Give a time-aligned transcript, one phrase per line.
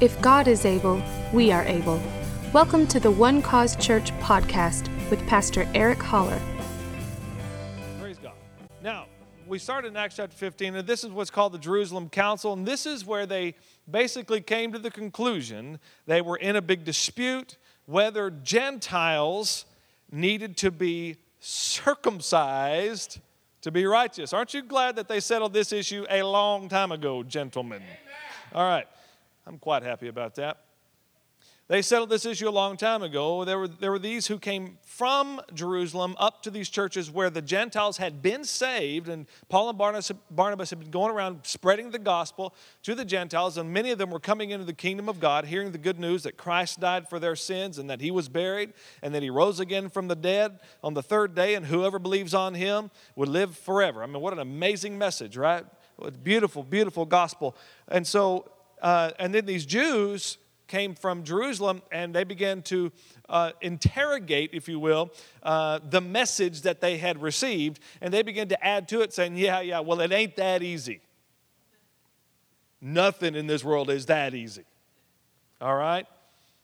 [0.00, 1.00] If God is able,
[1.32, 2.02] we are able.
[2.52, 6.40] Welcome to the One Cause Church podcast with Pastor Eric Holler.
[8.00, 8.32] Praise God.
[8.82, 9.06] Now,
[9.46, 12.66] we started in Acts chapter 15, and this is what's called the Jerusalem Council, and
[12.66, 13.54] this is where they
[13.88, 17.56] basically came to the conclusion they were in a big dispute
[17.86, 19.64] whether Gentiles
[20.10, 23.20] needed to be circumcised
[23.60, 24.32] to be righteous.
[24.32, 27.76] Aren't you glad that they settled this issue a long time ago, gentlemen?
[27.76, 27.98] Amen.
[28.56, 28.88] All right.
[29.46, 30.58] I'm quite happy about that.
[31.66, 33.42] They settled this issue a long time ago.
[33.46, 37.40] There were, there were these who came from Jerusalem up to these churches where the
[37.40, 41.98] Gentiles had been saved, and Paul and Barnabas, Barnabas had been going around spreading the
[41.98, 45.46] gospel to the Gentiles, and many of them were coming into the kingdom of God,
[45.46, 48.74] hearing the good news that Christ died for their sins, and that he was buried,
[49.02, 52.34] and that he rose again from the dead on the third day, and whoever believes
[52.34, 54.02] on him would live forever.
[54.02, 55.64] I mean, what an amazing message, right?
[56.22, 57.56] Beautiful, beautiful gospel.
[57.88, 58.50] And so,
[58.84, 60.36] uh, and then these Jews
[60.68, 62.92] came from Jerusalem and they began to
[63.30, 65.10] uh, interrogate, if you will,
[65.42, 67.80] uh, the message that they had received.
[68.02, 71.00] And they began to add to it, saying, Yeah, yeah, well, it ain't that easy.
[72.82, 74.64] Nothing in this world is that easy.
[75.62, 76.06] All right?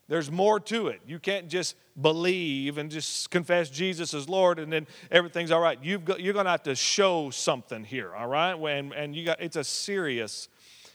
[0.06, 1.00] There's more to it.
[1.06, 5.78] You can't just believe and just confess Jesus as Lord and then everything's all right.
[5.82, 8.52] You've got, you're going to have to show something here, all right?
[8.54, 10.48] And, and you got, it's a serious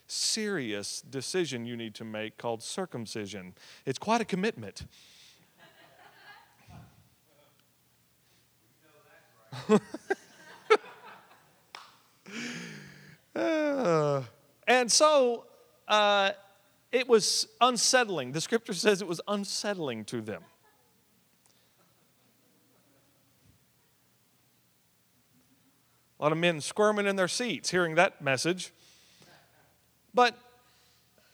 [0.08, 3.54] serious decision you need to make called circumcision.
[3.86, 4.86] It's quite a commitment.
[13.36, 14.22] uh,
[14.68, 15.46] and so
[15.88, 16.32] uh,
[16.92, 18.32] it was unsettling.
[18.32, 20.44] The scripture says it was unsettling to them.
[26.20, 28.72] A lot of men squirming in their seats hearing that message.
[30.16, 30.36] But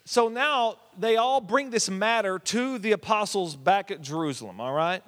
[0.04, 5.04] so now they all bring this matter to the apostles back at Jerusalem, all right?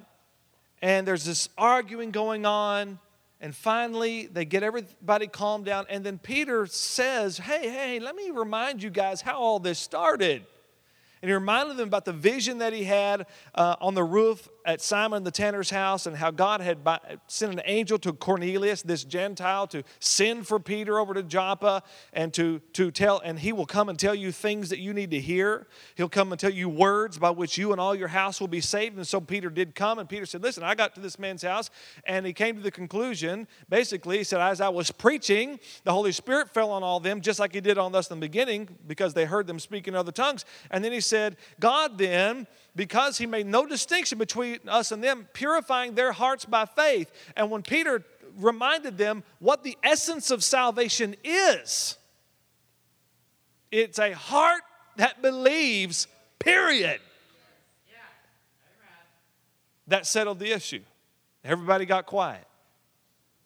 [0.80, 3.00] And there's this arguing going on.
[3.40, 5.84] And finally, they get everybody calmed down.
[5.90, 10.46] And then Peter says, Hey, hey, let me remind you guys how all this started.
[11.20, 14.80] And he reminded them about the vision that he had uh, on the roof at
[14.80, 16.78] Simon the tanner's house and how God had
[17.26, 21.82] sent an angel to Cornelius, this Gentile, to send for Peter over to Joppa
[22.12, 25.10] and to, to tell, and he will come and tell you things that you need
[25.10, 25.66] to hear.
[25.96, 28.60] He'll come and tell you words by which you and all your house will be
[28.60, 28.96] saved.
[28.96, 31.70] And so Peter did come, and Peter said, Listen, I got to this man's house,
[32.04, 36.12] and he came to the conclusion, basically, he said, As I was preaching, the Holy
[36.12, 39.14] Spirit fell on all them, just like he did on us in the beginning, because
[39.14, 40.44] they heard them speak in other tongues.
[40.70, 45.28] And then he said, God then, because he made no distinction between us and them,
[45.32, 47.10] purifying their hearts by faith.
[47.36, 48.02] And when Peter
[48.36, 51.96] reminded them what the essence of salvation is,
[53.70, 54.62] it's a heart
[54.96, 56.06] that believes,
[56.38, 57.00] period.
[59.88, 60.82] That settled the issue.
[61.44, 62.46] Everybody got quiet.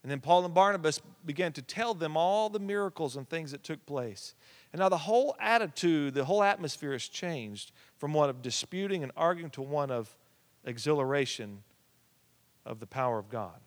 [0.02, 3.64] And then Paul and Barnabas began to tell them all the miracles and things that
[3.64, 4.34] took place.
[4.72, 9.12] And now the whole attitude, the whole atmosphere has changed from one of disputing and
[9.16, 10.14] arguing to one of
[10.64, 11.62] exhilaration
[12.66, 13.58] of the power of God.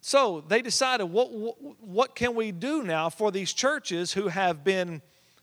[0.00, 4.64] So they decided what, what, what can we do now for these churches who have
[4.64, 5.00] been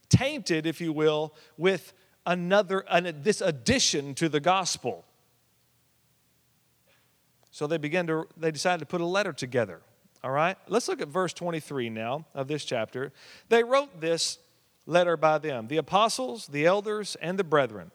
[0.08, 1.92] tainted, if you will, with
[2.26, 5.04] another, an, this addition to the gospel.
[7.50, 9.80] So they began to, they decided to put a letter together.
[10.24, 10.56] All right?
[10.68, 13.12] Let's look at verse 23 now of this chapter.
[13.48, 14.38] They wrote this
[14.86, 17.90] letter by them the apostles, the elders, and the brethren.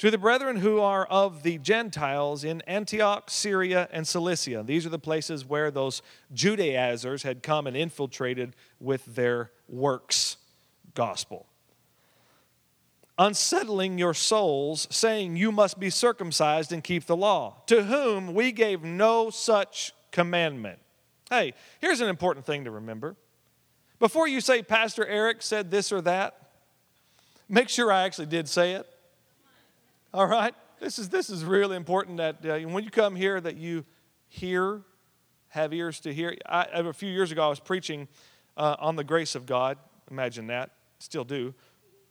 [0.00, 4.62] To the brethren who are of the Gentiles in Antioch, Syria, and Cilicia.
[4.62, 6.02] These are the places where those
[6.34, 10.36] Judaizers had come and infiltrated with their works
[10.94, 11.46] gospel.
[13.18, 18.52] Unsettling your souls, saying you must be circumcised and keep the law, to whom we
[18.52, 20.78] gave no such commandment.
[21.28, 23.16] Hey, here's an important thing to remember
[23.98, 26.50] before you say, Pastor Eric said this or that,
[27.48, 28.86] make sure I actually did say it.
[30.12, 30.54] All right?
[30.80, 33.84] This is, this is really important that uh, when you come here that you
[34.28, 34.82] hear,
[35.48, 36.36] have ears to hear.
[36.46, 38.08] I, a few years ago, I was preaching
[38.56, 39.78] uh, on the grace of God.
[40.10, 40.70] Imagine that.
[40.98, 41.54] Still do,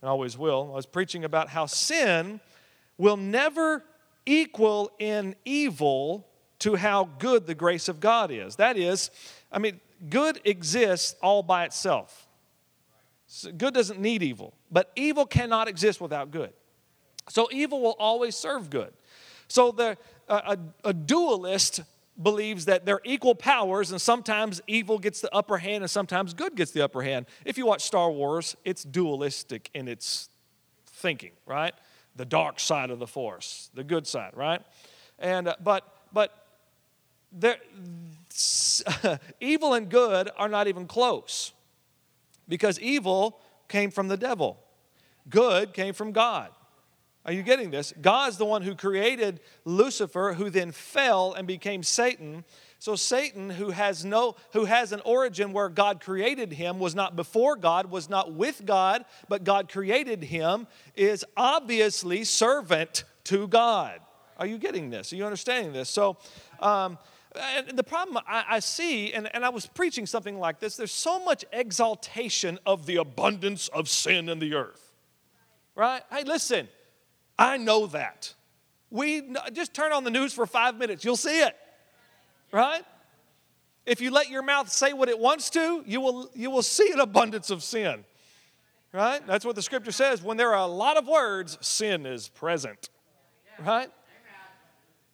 [0.02, 0.70] and always will.
[0.72, 2.40] I was preaching about how sin
[2.98, 3.84] will never
[4.26, 6.28] equal in evil
[6.60, 8.56] to how good the grace of God is.
[8.56, 9.12] That is,
[9.52, 9.80] I mean,
[10.10, 12.28] good exists all by itself.
[13.28, 16.54] So good doesn't need evil, but evil cannot exist without good.
[17.30, 18.94] So evil will always serve good.
[19.48, 19.98] So the,
[20.28, 21.81] a, a dualist
[22.22, 26.56] believes that they're equal powers, and sometimes evil gets the upper hand and sometimes good
[26.56, 27.25] gets the upper hand.
[27.44, 30.30] If you watch Star Wars, it's dualistic in its
[30.86, 31.74] thinking, right?
[32.16, 34.62] The dark side of the force, the good side, right?
[35.19, 36.45] And uh, but but
[37.31, 37.57] there,
[39.39, 41.54] evil and good are not even close
[42.48, 44.57] because evil came from the devil,
[45.30, 46.51] good came from God.
[47.25, 47.92] Are you getting this?
[48.00, 52.45] God's the one who created Lucifer, who then fell and became Satan.
[52.77, 57.16] So Satan, who has no who has an origin where God created him, was not
[57.16, 64.01] before God, was not with God, but God created him, is obviously servant to God.
[64.38, 65.12] Are you getting this?
[65.12, 65.89] Are you understanding this?
[65.89, 66.18] So
[66.60, 67.00] um,
[67.38, 70.92] and the problem I, I see, and, and I was preaching something like this, there's
[70.92, 74.94] so much exaltation of the abundance of sin in the earth.
[75.76, 76.02] Right?
[76.12, 76.68] Hey, listen,
[77.38, 78.34] I know that.
[78.90, 81.56] We just turn on the news for five minutes, you'll see it.
[82.52, 82.84] Right?
[83.86, 86.92] If you let your mouth say what it wants to, you will, you will see
[86.92, 88.04] an abundance of sin.
[88.92, 89.26] Right?
[89.28, 90.24] That's what the scripture says.
[90.24, 92.90] When there are a lot of words, sin is present.
[93.60, 93.90] Right?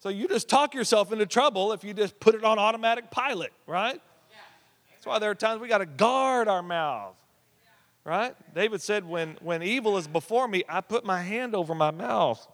[0.02, 3.54] So you just talk yourself into trouble if you just put it on automatic pilot,
[3.68, 4.02] right?
[4.92, 7.16] That's why there are times we got to guard our mouth,
[8.04, 8.36] right?
[8.56, 12.46] David said, when, when evil is before me, I put my hand over my mouth.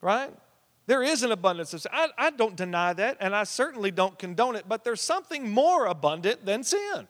[0.00, 0.32] Right?
[0.86, 1.92] There is an abundance of sin.
[1.94, 5.86] I, I don't deny that, and I certainly don't condone it, but there's something more
[5.86, 7.06] abundant than sin.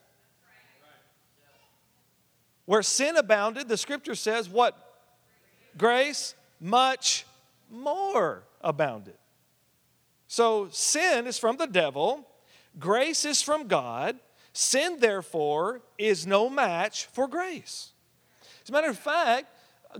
[2.67, 4.77] Where sin abounded, the scripture says, what?
[5.79, 7.27] Grace much
[7.71, 9.15] more abounded.
[10.29, 12.29] So sin is from the devil,
[12.79, 14.19] grace is from God.
[14.53, 17.93] Sin, therefore, is no match for grace.
[18.62, 19.47] As a matter of fact,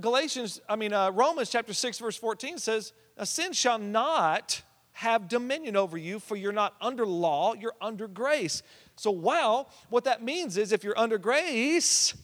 [0.01, 2.93] Galatians, I mean, uh, Romans chapter 6, verse 14 says,
[3.25, 8.63] Sin shall not have dominion over you, for you're not under law, you're under grace.
[8.97, 12.15] So, wow, what that means is if you're under grace,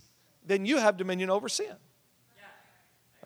[0.45, 1.75] then you have dominion over sin.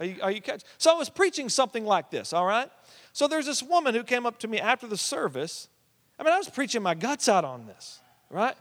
[0.01, 0.41] Are you, are you?
[0.79, 2.71] So I was preaching something like this, all right?
[3.13, 5.69] So there's this woman who came up to me after the service.
[6.19, 8.01] I mean, I was preaching my guts out on this,
[8.31, 8.55] right?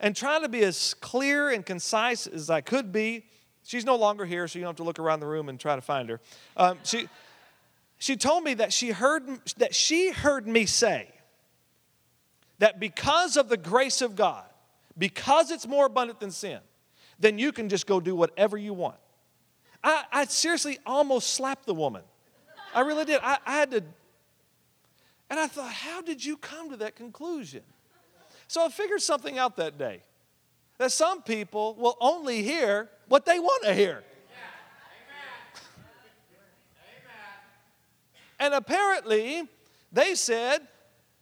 [0.00, 3.26] And trying to be as clear and concise as I could be.
[3.62, 5.74] She's no longer here, so you don't have to look around the room and try
[5.74, 6.20] to find her.
[6.56, 7.08] Um, she,
[7.98, 9.26] she told me that she heard
[9.58, 11.08] that she heard me say
[12.58, 14.44] that because of the grace of God,
[14.96, 16.60] because it's more abundant than sin,
[17.18, 18.96] then you can just go do whatever you want.
[19.86, 22.02] I, I seriously almost slapped the woman.
[22.74, 23.20] I really did.
[23.22, 23.84] I, I had to.
[25.30, 27.62] And I thought, how did you come to that conclusion?
[28.48, 30.02] So I figured something out that day
[30.78, 34.02] that some people will only hear what they want to hear.
[38.40, 39.48] And apparently,
[39.92, 40.66] they said,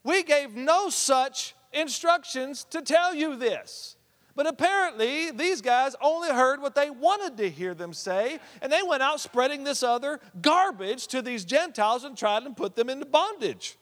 [0.03, 3.97] We gave no such instructions to tell you this.
[4.37, 8.83] But apparently, these guys only heard what they wanted to hear them say, and they
[8.83, 13.07] went out spreading this other garbage to these Gentiles and tried to put them into
[13.07, 13.77] bondage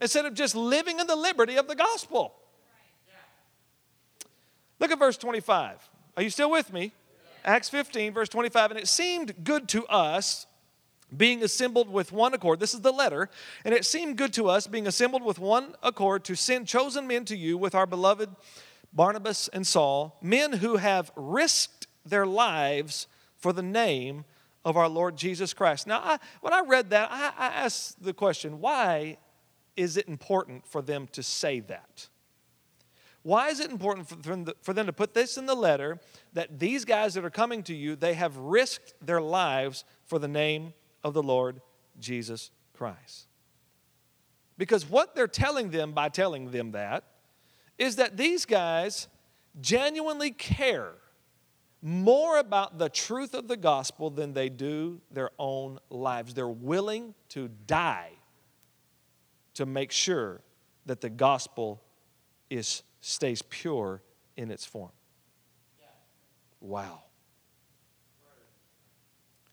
[0.00, 2.34] instead of just living in the liberty of the gospel.
[4.78, 5.88] Look at verse 25.
[6.16, 6.92] Are you still with me?
[7.44, 8.72] Acts 15, verse 25.
[8.72, 10.46] And it seemed good to us,
[11.16, 12.60] being assembled with one accord.
[12.60, 13.30] This is the letter.
[13.64, 17.24] And it seemed good to us, being assembled with one accord, to send chosen men
[17.26, 18.28] to you with our beloved
[18.96, 23.06] Barnabas and Saul, men who have risked their lives
[23.36, 24.24] for the name
[24.64, 25.86] of our Lord Jesus Christ.
[25.86, 29.18] Now, I, when I read that, I, I asked the question why
[29.76, 32.08] is it important for them to say that?
[33.22, 36.00] Why is it important for them, for them to put this in the letter
[36.32, 40.28] that these guys that are coming to you, they have risked their lives for the
[40.28, 40.72] name
[41.04, 41.60] of the Lord
[42.00, 43.26] Jesus Christ?
[44.56, 47.04] Because what they're telling them by telling them that
[47.78, 49.08] is that these guys
[49.60, 50.92] genuinely care
[51.82, 56.34] more about the truth of the gospel than they do their own lives.
[56.34, 58.10] They're willing to die
[59.54, 60.40] to make sure
[60.86, 61.82] that the gospel
[62.50, 64.02] is, stays pure
[64.36, 64.92] in its form.
[66.60, 67.02] Wow.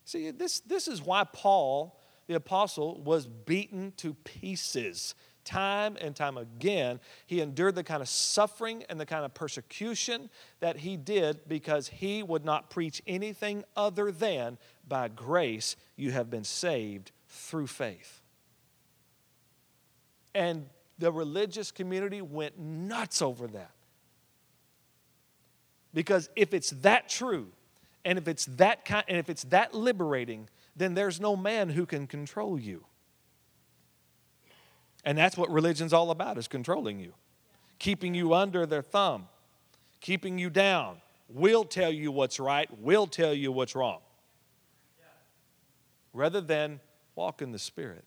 [0.06, 6.38] See, this, this is why Paul, the apostle, was beaten to pieces time and time
[6.38, 11.48] again, he endured the kind of suffering and the kind of persecution that he did
[11.48, 14.58] because he would not preach anything other than
[14.88, 18.22] by grace you have been saved through faith.
[20.36, 23.72] And the religious community went nuts over that.
[25.94, 27.48] Because if it's that true,
[28.06, 31.86] and if it's that kind, and if it's that liberating, then there's no man who
[31.86, 32.84] can control you.
[35.06, 37.14] And that's what religion's all about is controlling you,
[37.80, 39.28] keeping you under their thumb,
[40.00, 41.02] keeping you down,
[41.34, 44.02] We'll tell you what's right, we'll tell you what's wrong.
[46.14, 46.80] Rather than
[47.16, 48.04] walk in the Spirit.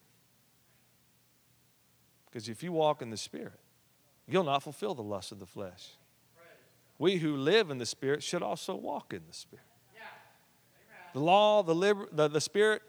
[2.25, 3.59] Because if you walk in the Spirit,
[4.27, 5.89] you'll not fulfill the lust of the flesh.
[6.99, 9.65] We who live in the Spirit should also walk in the Spirit.
[11.13, 12.81] The law, the, liber- the, the Spirit,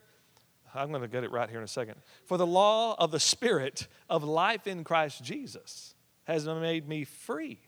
[0.74, 1.96] I'm going to get it right here in a second.
[2.24, 5.94] For the law of the Spirit of life in Christ Jesus
[6.24, 7.60] has made me free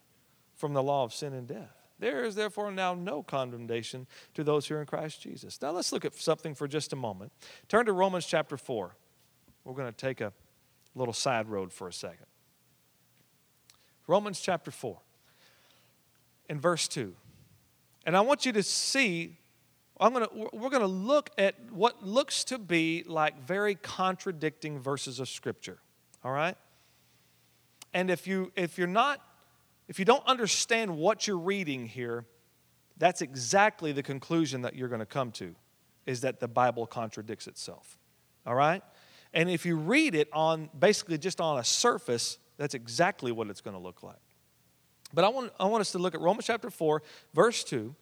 [0.55, 1.75] from the law of sin and death.
[1.99, 5.61] There is therefore now no condemnation to those who are in Christ Jesus.
[5.61, 7.31] Now let's look at something for just a moment.
[7.67, 8.95] Turn to Romans chapter 4.
[9.63, 10.33] We're going to take a
[10.95, 12.25] little side road for a second.
[14.07, 14.97] Romans chapter 4
[16.49, 17.13] in verse 2.
[18.05, 19.37] And I want you to see
[20.01, 25.19] I'm gonna, we're going to look at what looks to be like very contradicting verses
[25.19, 25.77] of Scripture.
[26.23, 26.57] All right?
[27.93, 29.21] And if, you, if you're not,
[29.87, 32.25] if you don't understand what you're reading here,
[32.97, 35.55] that's exactly the conclusion that you're going to come to,
[36.05, 37.97] is that the Bible contradicts itself.
[38.45, 38.81] All right?
[39.33, 43.61] And if you read it on basically just on a surface, that's exactly what it's
[43.61, 44.15] going to look like.
[45.13, 47.03] But I want, I want us to look at Romans chapter 4,
[47.33, 47.95] verse 2.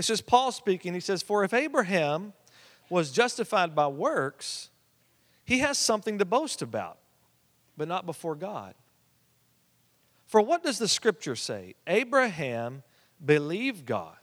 [0.00, 0.94] This is Paul speaking.
[0.94, 2.32] He says, For if Abraham
[2.88, 4.70] was justified by works,
[5.44, 6.96] he has something to boast about,
[7.76, 8.72] but not before God.
[10.26, 11.74] For what does the scripture say?
[11.86, 12.82] Abraham
[13.22, 14.16] believed God,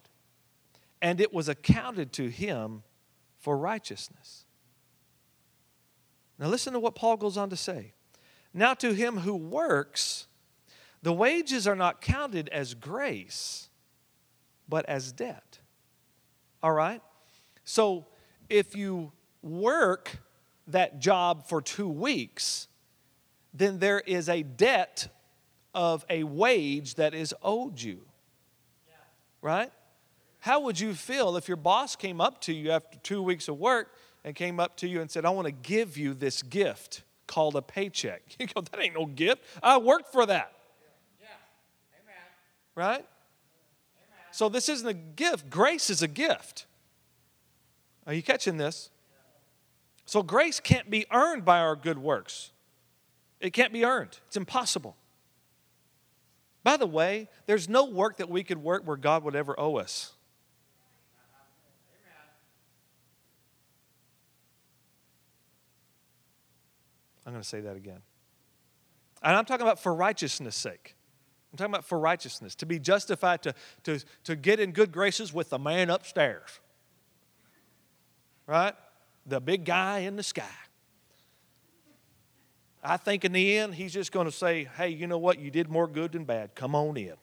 [1.00, 2.82] and it was accounted to him
[3.38, 4.46] for righteousness.
[6.40, 7.94] Now, listen to what Paul goes on to say.
[8.52, 10.26] Now, to him who works,
[11.04, 13.70] the wages are not counted as grace,
[14.68, 15.60] but as debt.
[16.62, 17.02] All right?
[17.64, 18.06] So
[18.50, 19.12] if you
[19.42, 20.18] work
[20.68, 22.68] that job for two weeks,
[23.54, 25.08] then there is a debt
[25.74, 28.02] of a wage that is owed you.
[29.42, 29.72] Right?
[30.40, 33.58] How would you feel if your boss came up to you after two weeks of
[33.58, 37.04] work and came up to you and said, I want to give you this gift
[37.28, 38.22] called a paycheck?
[38.40, 39.44] You go, that ain't no gift.
[39.62, 40.52] I worked for that.
[41.20, 41.28] Yeah.
[42.02, 42.16] Amen.
[42.76, 43.06] Right?
[44.38, 46.68] So this isn't a gift, grace is a gift.
[48.06, 48.92] Are you catching this?
[50.06, 52.52] So grace can't be earned by our good works.
[53.40, 54.20] It can't be earned.
[54.28, 54.96] It's impossible.
[56.64, 59.78] By the way, there's no work that we could work where God would ever owe
[59.78, 60.14] us.
[67.26, 68.02] I'm going to say that again.
[69.24, 70.97] And I'm talking about for righteousness' sake.
[71.52, 75.34] I'm talking about for righteousness, to be justified, to, to, to get in good graces
[75.34, 76.60] with the man upstairs.
[78.46, 78.76] Right?
[79.26, 80.44] The big guy in the sky.
[82.84, 85.40] I think in the end, he's just going to say, hey, you know what?
[85.40, 86.56] You did more good than bad.
[86.56, 87.16] Come on in.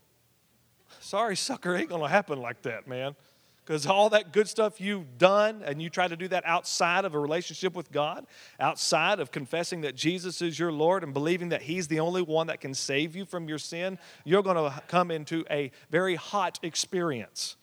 [1.01, 3.15] Sorry, sucker, ain't going to happen like that, man.
[3.65, 7.15] Because all that good stuff you've done, and you try to do that outside of
[7.15, 8.27] a relationship with God,
[8.61, 12.49] outside of confessing that Jesus is your Lord and believing that He's the only one
[12.49, 16.59] that can save you from your sin, you're going to come into a very hot
[16.63, 17.57] experience.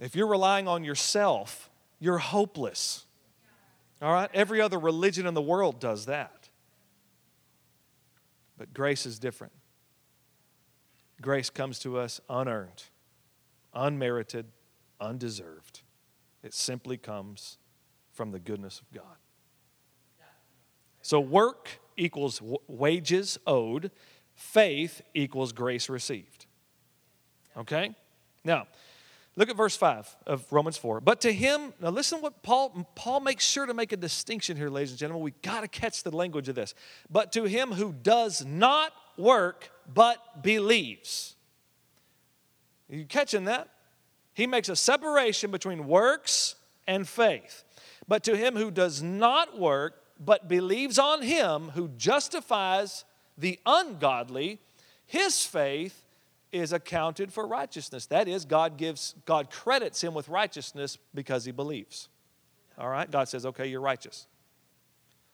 [0.00, 1.70] If you're relying on yourself,
[2.00, 3.04] you're hopeless.
[4.02, 4.30] All right?
[4.34, 6.48] Every other religion in the world does that.
[8.58, 9.52] But grace is different.
[11.22, 12.82] Grace comes to us unearned
[13.74, 14.46] unmerited,
[15.00, 15.82] undeserved.
[16.42, 17.58] It simply comes
[18.12, 19.16] from the goodness of God.
[21.02, 23.90] So, work equals wages owed,
[24.34, 26.46] faith equals grace received.
[27.56, 27.94] Okay?
[28.44, 28.66] Now,
[29.36, 31.00] look at verse 5 of Romans 4.
[31.00, 34.68] But to him, now listen what Paul Paul makes sure to make a distinction here,
[34.68, 35.24] ladies and gentlemen.
[35.24, 36.74] We got to catch the language of this.
[37.10, 41.36] But to him who does not work but believes.
[42.90, 43.68] Are you catching that?
[44.34, 46.56] He makes a separation between works
[46.86, 47.64] and faith.
[48.08, 53.04] But to him who does not work, but believes on him who justifies
[53.38, 54.58] the ungodly,
[55.06, 56.04] his faith
[56.52, 58.06] is accounted for righteousness.
[58.06, 62.08] That is, God gives, God credits him with righteousness because he believes.
[62.76, 63.10] All right?
[63.10, 64.26] God says, okay, you're righteous.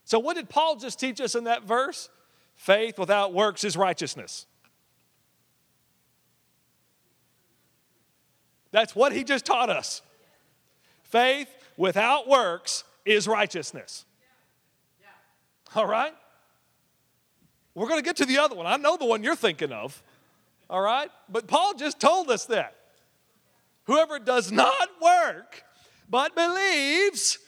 [0.05, 2.11] So, what did Paul just teach us in that verse?
[2.55, 4.47] Faith without works is righteousness.
[8.77, 10.03] That's what he just taught us.
[11.05, 14.05] Faith without works is righteousness.
[15.75, 16.13] All right?
[17.75, 18.67] We're going to get to the other one.
[18.67, 20.03] I know the one you're thinking of.
[20.69, 21.09] All right?
[21.27, 22.77] But Paul just told us that.
[23.85, 25.65] Whoever does not work
[26.11, 27.39] but believes,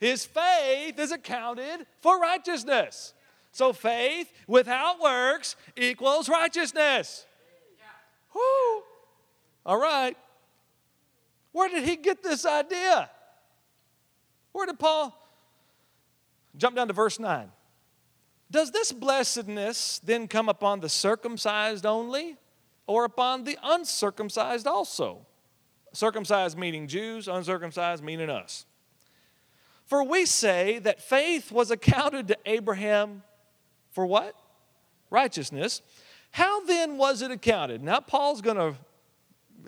[0.00, 3.12] his faith is accounted for righteousness.
[3.52, 7.26] So faith without works equals righteousness.
[8.34, 8.84] Woo!
[9.64, 10.16] All right.
[11.52, 13.08] Where did he get this idea?
[14.52, 15.16] Where did Paul
[16.56, 17.50] jump down to verse 9?
[18.50, 22.36] Does this blessedness then come upon the circumcised only
[22.86, 25.26] or upon the uncircumcised also?
[25.92, 28.66] Circumcised meaning Jews, uncircumcised meaning us.
[29.86, 33.22] For we say that faith was accounted to Abraham
[33.92, 34.34] for what?
[35.10, 35.82] Righteousness.
[36.30, 37.82] How then was it accounted?
[37.82, 38.74] Now, Paul's going to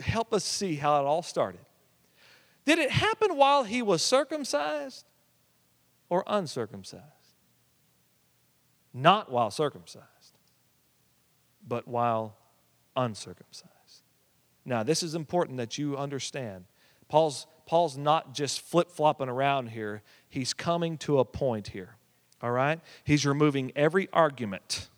[0.00, 1.60] help us see how it all started.
[2.64, 5.06] Did it happen while he was circumcised
[6.08, 7.04] or uncircumcised?
[8.92, 10.06] Not while circumcised,
[11.66, 12.36] but while
[12.96, 13.70] uncircumcised.
[14.64, 16.64] Now, this is important that you understand.
[17.08, 21.96] Paul's, Paul's not just flip flopping around here, he's coming to a point here.
[22.42, 22.80] All right?
[23.04, 24.88] He's removing every argument,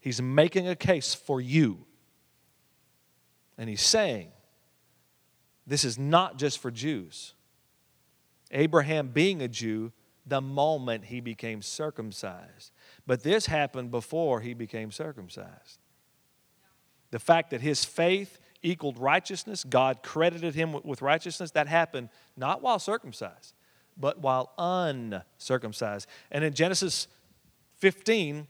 [0.00, 1.84] he's making a case for you.
[3.58, 4.28] And he's saying,
[5.66, 7.34] this is not just for Jews.
[8.50, 9.92] Abraham being a Jew,
[10.24, 12.72] the moment he became circumcised.
[13.06, 15.78] But this happened before he became circumcised.
[17.10, 22.62] The fact that his faith equaled righteousness, God credited him with righteousness, that happened not
[22.62, 23.54] while circumcised,
[23.96, 26.06] but while uncircumcised.
[26.30, 27.08] And in Genesis
[27.76, 28.46] 15,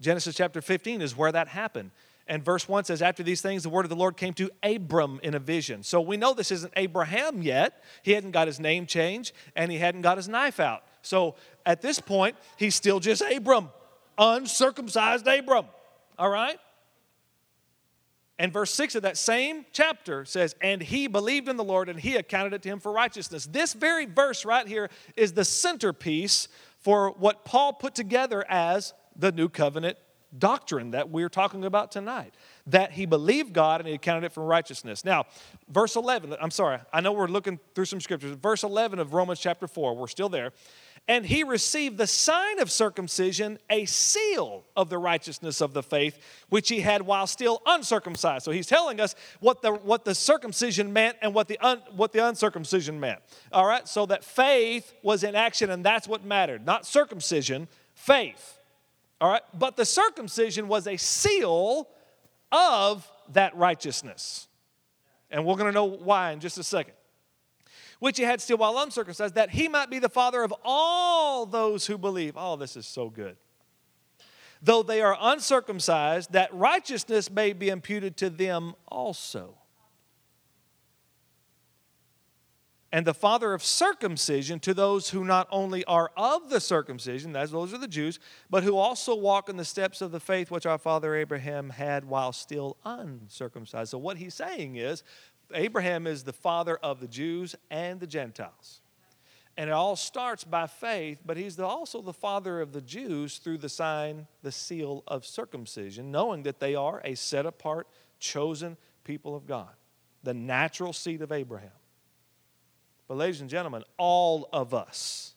[0.00, 1.90] Genesis chapter 15 is where that happened.
[2.28, 5.20] And verse 1 says, After these things, the word of the Lord came to Abram
[5.22, 5.82] in a vision.
[5.82, 7.84] So we know this isn't Abraham yet.
[8.02, 10.82] He hadn't got his name changed and he hadn't got his knife out.
[11.02, 13.70] So at this point, he's still just Abram,
[14.18, 15.66] uncircumcised Abram.
[16.18, 16.58] All right?
[18.38, 21.98] And verse 6 of that same chapter says, And he believed in the Lord and
[21.98, 23.46] he accounted it to him for righteousness.
[23.46, 26.48] This very verse right here is the centerpiece
[26.80, 29.96] for what Paul put together as the new covenant
[30.36, 32.34] doctrine that we're talking about tonight.
[32.66, 35.04] That he believed God and he accounted it for righteousness.
[35.04, 35.24] Now,
[35.68, 38.36] verse 11, I'm sorry, I know we're looking through some scriptures.
[38.36, 40.52] Verse 11 of Romans chapter 4, we're still there
[41.08, 46.18] and he received the sign of circumcision, a seal of the righteousness of the faith,
[46.48, 48.44] which he had while still uncircumcised.
[48.44, 52.12] So he's telling us what the, what the circumcision meant and what the, un, what
[52.12, 53.20] the uncircumcision meant.
[53.52, 56.66] All right, so that faith was in action, and that's what mattered.
[56.66, 58.55] Not circumcision, faith.
[59.20, 61.88] All right, but the circumcision was a seal
[62.52, 64.48] of that righteousness.
[65.30, 66.94] And we're going to know why in just a second
[67.98, 71.86] which he had still while uncircumcised, that he might be the father of all those
[71.86, 72.34] who believe.
[72.36, 73.36] Oh, this is so good.
[74.62, 79.56] Though they are uncircumcised, that righteousness may be imputed to them also.
[82.96, 87.50] And the father of circumcision to those who not only are of the circumcision, as
[87.50, 90.64] those are the Jews, but who also walk in the steps of the faith which
[90.64, 93.90] our father Abraham had while still uncircumcised.
[93.90, 95.02] So, what he's saying is,
[95.52, 98.80] Abraham is the father of the Jews and the Gentiles.
[99.58, 103.58] And it all starts by faith, but he's also the father of the Jews through
[103.58, 107.88] the sign, the seal of circumcision, knowing that they are a set apart,
[108.20, 109.74] chosen people of God,
[110.22, 111.72] the natural seed of Abraham.
[113.08, 115.34] But, ladies and gentlemen, all of us,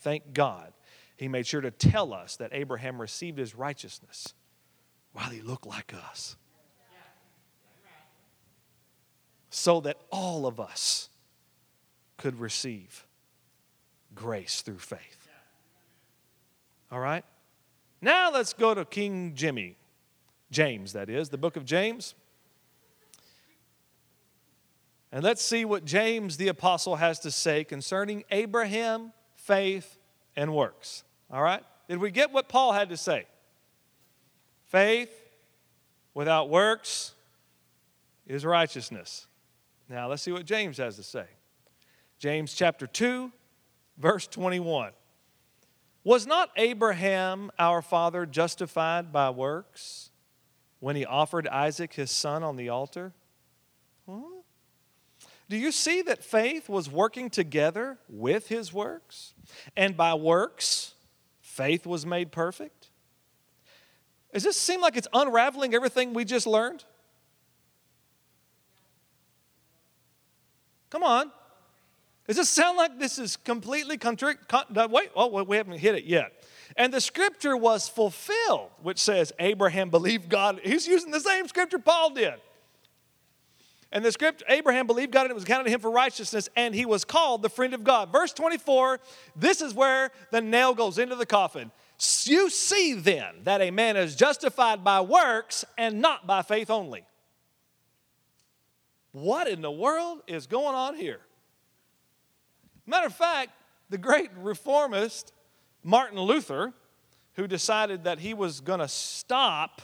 [0.00, 0.72] thank God,
[1.16, 4.34] he made sure to tell us that Abraham received his righteousness
[5.12, 6.36] while he looked like us
[9.54, 11.08] so that all of us
[12.16, 13.06] could receive
[14.12, 15.28] grace through faith.
[16.90, 17.24] All right?
[18.00, 19.76] Now let's go to King Jimmy,
[20.50, 22.16] James, that is, the book of James.
[25.14, 29.96] And let's see what James the apostle has to say concerning Abraham, faith,
[30.34, 31.04] and works.
[31.30, 31.62] All right?
[31.88, 33.26] Did we get what Paul had to say?
[34.66, 35.12] Faith
[36.14, 37.14] without works
[38.26, 39.28] is righteousness.
[39.88, 41.26] Now, let's see what James has to say.
[42.18, 43.30] James chapter 2,
[43.96, 44.90] verse 21.
[46.02, 50.10] Was not Abraham our father justified by works
[50.80, 53.12] when he offered Isaac his son on the altar?
[55.48, 59.34] Do you see that faith was working together with his works?
[59.76, 60.94] And by works,
[61.40, 62.88] faith was made perfect?
[64.32, 66.84] Does this seem like it's unraveling everything we just learned?
[70.90, 71.30] Come on.
[72.26, 74.48] Does this sound like this is completely contract?
[74.48, 76.32] Con- wait, oh, we haven't hit it yet.
[76.76, 80.60] And the scripture was fulfilled, which says Abraham believed God.
[80.64, 82.34] He's using the same scripture Paul did.
[83.92, 86.74] And the script, Abraham believed God and it was counted to him for righteousness, and
[86.74, 88.10] he was called the friend of God.
[88.10, 89.00] Verse 24,
[89.36, 91.70] this is where the nail goes into the coffin.
[92.24, 97.04] You see then that a man is justified by works and not by faith only.
[99.12, 101.20] what in the world is going on here?
[102.84, 103.52] Matter of fact,
[103.90, 105.32] the great reformist
[105.84, 106.72] Martin Luther,
[107.34, 109.80] who decided that he was going to stop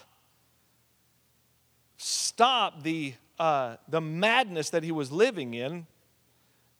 [2.02, 5.86] stop the uh, the madness that he was living in,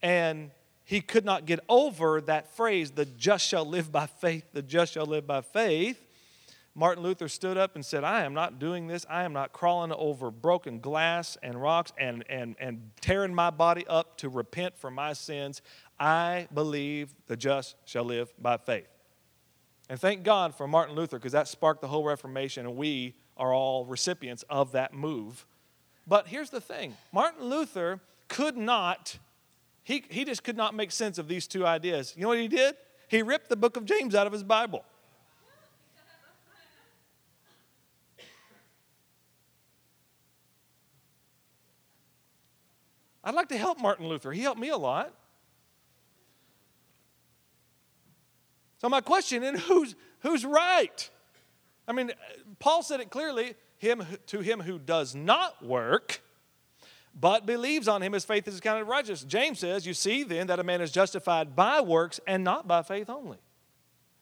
[0.02, 0.50] and
[0.84, 4.92] he could not get over that phrase, "The just shall live by faith." The just
[4.92, 6.06] shall live by faith.
[6.74, 9.04] Martin Luther stood up and said, I am not doing this.
[9.10, 13.84] I am not crawling over broken glass and rocks and, and, and tearing my body
[13.88, 15.62] up to repent for my sins.
[15.98, 18.86] I believe the just shall live by faith.
[19.88, 23.52] And thank God for Martin Luther because that sparked the whole Reformation, and we are
[23.52, 25.44] all recipients of that move.
[26.10, 29.16] But here's the thing Martin Luther could not,
[29.84, 32.14] he, he just could not make sense of these two ideas.
[32.16, 32.74] You know what he did?
[33.06, 34.84] He ripped the book of James out of his Bible.
[43.22, 44.32] I'd like to help Martin Luther.
[44.32, 45.14] He helped me a lot.
[48.78, 51.08] So my question and who's who's right?
[51.86, 52.10] I mean,
[52.58, 56.20] Paul said it clearly, him to him who does not work,
[57.18, 59.24] but believes on him, his faith is counted righteous.
[59.24, 62.82] James says, You see then that a man is justified by works and not by
[62.82, 63.38] faith only.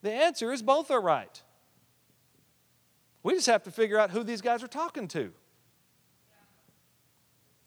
[0.03, 1.43] The answer is both are right.
[3.25, 5.33] We just have to figure out who these guys are talking to.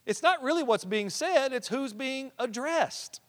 [0.06, 3.20] It's not really what's being said, it's who's being addressed.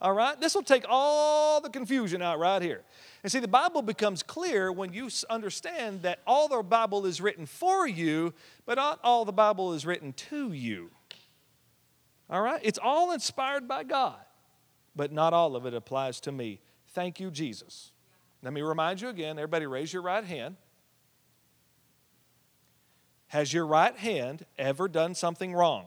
[0.00, 0.40] All right?
[0.40, 2.82] This will take all the confusion out right here.
[3.22, 7.44] And see, the Bible becomes clear when you understand that all the Bible is written
[7.44, 8.32] for you,
[8.64, 10.90] but not all the Bible is written to you.
[12.30, 12.60] All right?
[12.62, 14.16] It's all inspired by God,
[14.96, 16.60] but not all of it applies to me.
[16.88, 17.92] Thank you, Jesus.
[18.42, 20.56] Let me remind you again everybody, raise your right hand.
[23.26, 25.86] Has your right hand ever done something wrong?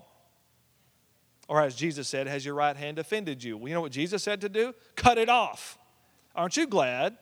[1.48, 3.58] Or as Jesus said, has your right hand offended you?
[3.58, 4.74] Well, you know what Jesus said to do?
[4.96, 5.78] Cut it off.
[6.36, 7.18] Aren't you glad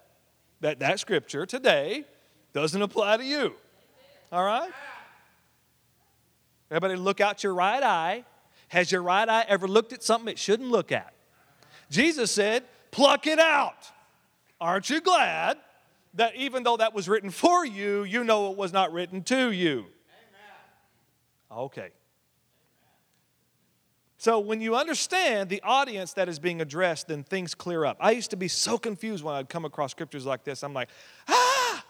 [0.62, 2.06] that that scripture today
[2.54, 3.54] doesn't apply to you?
[4.32, 4.72] All right?
[6.70, 8.24] Everybody, look out your right eye.
[8.70, 11.14] Has your right eye ever looked at something it shouldn't look at?
[11.90, 13.92] Jesus said, pluck it out.
[14.62, 15.58] Aren't you glad
[16.14, 19.52] that even though that was written for you, you know it was not written to
[19.52, 19.86] you?
[21.52, 21.90] Okay.
[24.22, 27.98] So when you understand the audience that is being addressed, then things clear up.
[28.00, 30.62] I used to be so confused when I'd come across scriptures like this.
[30.62, 30.90] I'm like,
[31.28, 31.84] ah,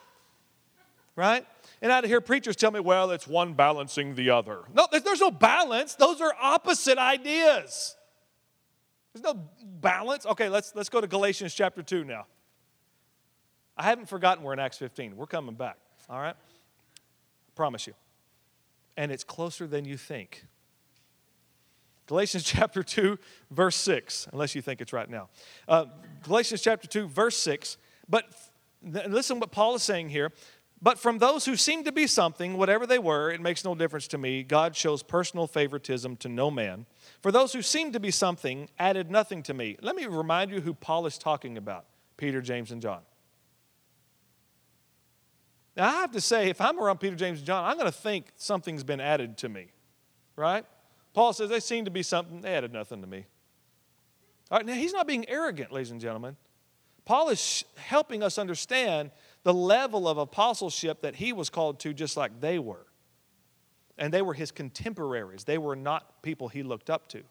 [1.18, 1.46] right?
[1.82, 4.60] And I'd hear preachers tell me, well, it's one balancing the other.
[4.74, 5.96] No, there's no balance.
[5.96, 7.98] Those are opposite ideas.
[9.12, 9.50] There's no
[9.82, 10.26] balance.
[10.26, 12.28] Okay, let's, let's go to Galatians chapter 2 now.
[13.76, 15.18] I haven't forgotten we're in Acts 15.
[15.18, 15.76] We're coming back,
[16.10, 16.36] all right?
[16.38, 17.94] I promise you
[18.98, 20.46] and it's closer than you think.
[22.12, 23.18] Galatians chapter 2,
[23.52, 25.30] verse 6, unless you think it's right now.
[25.66, 25.86] Uh,
[26.24, 27.78] Galatians chapter 2, verse 6.
[28.10, 28.26] But
[28.84, 30.34] listen what Paul is saying here.
[30.82, 34.10] But from those who seem to be something, whatever they were, it makes no difference
[34.10, 34.44] to me.
[34.44, 36.86] God shows personal favoritism to no man.
[37.22, 39.78] For those who seem to be something added nothing to me.
[39.82, 41.86] Let me remind you who Paul is talking about
[42.18, 43.04] Peter, James, and John.
[45.78, 47.98] Now, I have to say, if I'm around Peter, James, and John, I'm going to
[47.98, 49.72] think something's been added to me,
[50.36, 50.66] right?
[51.14, 53.26] Paul says they seem to be something, they added nothing to me.
[54.50, 56.36] All right, now, he's not being arrogant, ladies and gentlemen.
[57.06, 59.12] Paul is helping us understand
[59.44, 62.86] the level of apostleship that he was called to, just like they were.
[63.98, 67.24] And they were his contemporaries, they were not people he looked up to.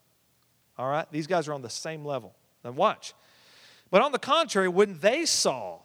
[0.79, 2.35] All right, these guys are on the same level.
[2.65, 3.15] Now, watch.
[3.91, 5.81] But on the contrary, when they saw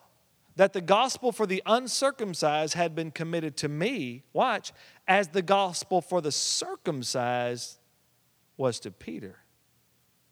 [0.55, 4.71] that the gospel for the uncircumcised had been committed to me, watch,
[5.08, 7.77] as the gospel for the circumcised
[8.58, 9.38] was to Peter.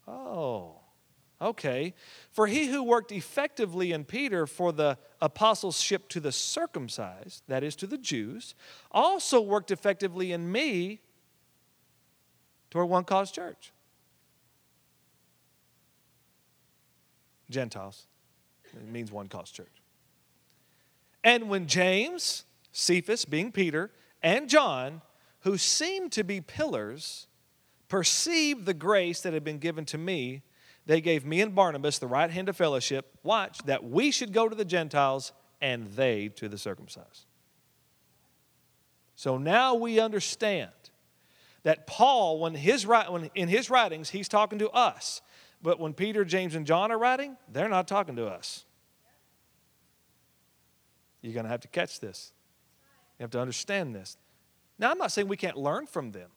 [0.07, 0.79] Oh,
[1.41, 1.93] okay.
[2.31, 7.75] For he who worked effectively in Peter for the apostleship to the circumcised, that is
[7.77, 8.55] to the Jews,
[8.91, 11.01] also worked effectively in me
[12.69, 13.71] toward one cause church.
[17.49, 18.07] Gentiles.
[18.65, 19.83] It means one cause church.
[21.23, 25.01] And when James, Cephas, being Peter, and John,
[25.41, 27.27] who seemed to be pillars,
[27.93, 30.41] perceived the grace that had been given to me,
[30.87, 33.19] they gave me and Barnabas the right hand of fellowship.
[33.21, 37.27] Watch, that we should go to the Gentiles and they to the circumcised.
[39.15, 40.71] So now we understand
[41.61, 45.21] that Paul, when, his, when in his writings, he's talking to us.
[45.61, 48.65] But when Peter, James, and John are writing, they're not talking to us.
[51.21, 52.33] You're going to have to catch this.
[53.19, 54.17] You have to understand this.
[54.79, 56.31] Now, I'm not saying we can't learn from them.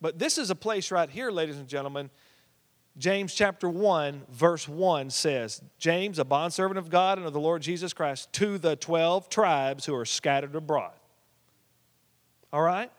[0.00, 2.10] But this is a place right here, ladies and gentlemen.
[2.98, 7.62] James chapter 1, verse 1 says, James, a bondservant of God and of the Lord
[7.62, 10.92] Jesus Christ, to the 12 tribes who are scattered abroad.
[12.52, 12.90] All right?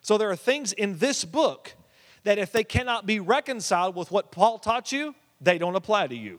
[0.00, 1.74] So there are things in this book
[2.24, 6.16] that if they cannot be reconciled with what Paul taught you, they don't apply to
[6.16, 6.38] you.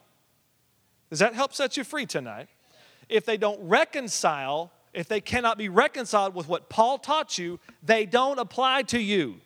[1.10, 2.48] Does that help set you free tonight?
[3.10, 8.06] If they don't reconcile, if they cannot be reconciled with what Paul taught you, they
[8.06, 9.42] don't apply to you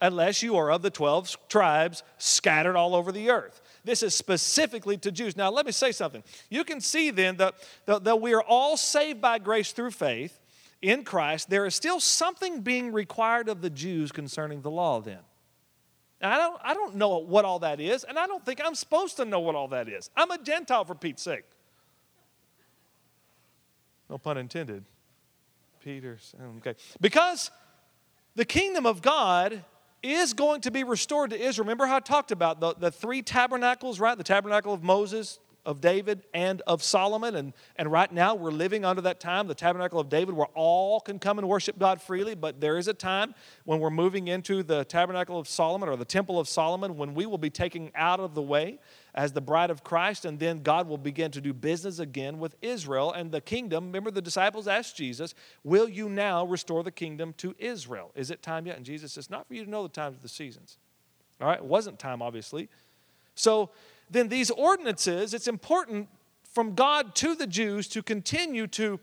[0.00, 3.60] unless you are of the 12 tribes scattered all over the earth.
[3.84, 5.36] This is specifically to Jews.
[5.36, 6.22] Now, let me say something.
[6.50, 7.54] You can see then that,
[7.86, 10.38] that, that we are all saved by grace through faith
[10.82, 11.50] in Christ.
[11.50, 15.18] There is still something being required of the Jews concerning the law then.
[16.20, 18.74] Now, I don't, I don't know what all that is, and I don't think I'm
[18.74, 20.10] supposed to know what all that is.
[20.16, 21.44] I'm a Gentile for Pete's sake.
[24.10, 24.84] No pun intended.
[25.80, 26.74] Peter's, okay.
[27.00, 27.50] Because
[28.34, 29.64] the kingdom of God
[30.02, 31.64] is going to be restored to Israel.
[31.64, 34.16] Remember how I talked about the, the three tabernacles, right?
[34.16, 37.34] The tabernacle of Moses, of David, and of Solomon.
[37.34, 41.00] And, and right now we're living under that time, the tabernacle of David, where all
[41.00, 42.34] can come and worship God freely.
[42.34, 43.34] But there is a time
[43.64, 47.26] when we're moving into the tabernacle of Solomon or the temple of Solomon when we
[47.26, 48.78] will be taken out of the way
[49.14, 52.54] as the bride of Christ, and then God will begin to do business again with
[52.62, 53.86] Israel and the kingdom.
[53.86, 58.10] Remember, the disciples asked Jesus, Will you now restore the kingdom to Israel?
[58.14, 58.76] Is it time yet?
[58.76, 60.78] And Jesus says, Not for you to know the times of the seasons.
[61.40, 62.68] All right, it wasn't time, obviously.
[63.34, 63.70] So
[64.10, 66.08] then, these ordinances, it's important
[66.52, 68.98] from God to the Jews to continue to,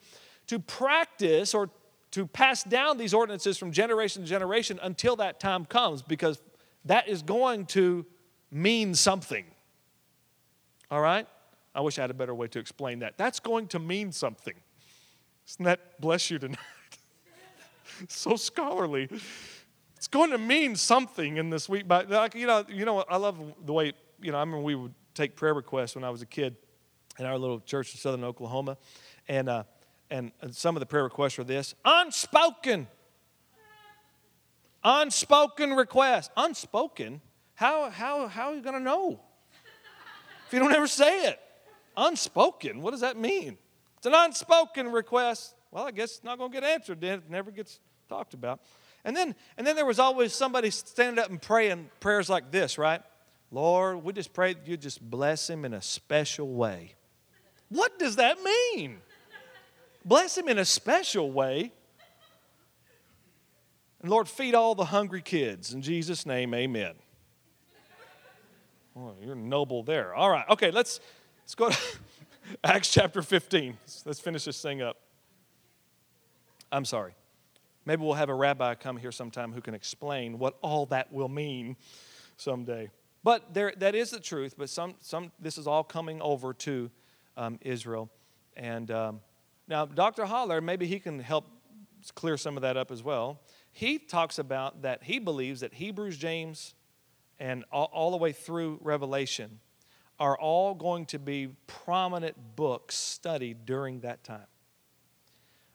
[0.47, 1.69] to practice or
[2.11, 6.41] to pass down these ordinances from generation to generation until that time comes, because
[6.85, 8.05] that is going to
[8.51, 9.45] mean something.
[10.91, 11.27] All right?
[11.73, 13.17] I wish I had a better way to explain that.
[13.17, 14.53] That's going to mean something.
[15.45, 16.57] Doesn't that bless you tonight?
[18.07, 19.09] so scholarly.
[19.97, 21.87] It's going to mean something in this week.
[21.87, 24.37] But like, you know, you know, I love the way you know.
[24.37, 26.55] I remember we would take prayer requests when I was a kid
[27.17, 28.77] in our little church in southern Oklahoma,
[29.27, 29.63] and uh,
[30.09, 32.87] and, and some of the prayer requests were this: unspoken,
[34.83, 37.21] unspoken request, unspoken.
[37.55, 39.21] How how how are you going to know?
[40.55, 41.39] You don't ever say it?
[41.97, 43.57] Unspoken, what does that mean?
[43.97, 45.53] It's an unspoken request.
[45.71, 47.19] Well, I guess it's not going to get answered then.
[47.19, 48.61] It never gets talked about.
[49.03, 52.77] And then, and then there was always somebody standing up and praying prayers like this,
[52.77, 53.01] right?
[53.51, 56.95] Lord, we just pray that you just bless him in a special way.
[57.69, 59.01] What does that mean?
[60.05, 61.71] Bless him in a special way.
[64.01, 65.73] And Lord, feed all the hungry kids.
[65.73, 66.93] In Jesus' name, amen.
[68.97, 70.15] Oh, you're noble there.
[70.15, 70.45] All right.
[70.49, 71.01] Okay, let's
[71.41, 71.77] let's go to
[72.63, 73.77] Acts chapter 15.
[74.05, 74.97] Let's finish this thing up.
[76.71, 77.13] I'm sorry.
[77.85, 81.29] Maybe we'll have a rabbi come here sometime who can explain what all that will
[81.29, 81.75] mean
[82.37, 82.89] someday.
[83.23, 84.55] But there, that is the truth.
[84.57, 86.89] But some, some, this is all coming over to
[87.37, 88.09] um, Israel.
[88.55, 89.21] And um,
[89.67, 90.25] now, Dr.
[90.25, 91.45] Holler, maybe he can help
[92.15, 93.41] clear some of that up as well.
[93.71, 96.75] He talks about that he believes that Hebrews, James,
[97.39, 99.59] and all, all, the way through Revelation
[100.19, 104.47] are all going to be prominent books studied during that time.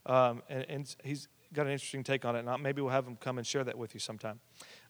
[0.06, 2.46] Um, and, and, he's got an interesting take on it.
[2.46, 4.40] And maybe we'll have him come and share that with you sometime.